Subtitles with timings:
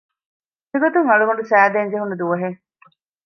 [0.71, 2.59] މިގޮތުން އަޅުގަނޑު ސައިދޭންޖެހުނު ދުވަހެއް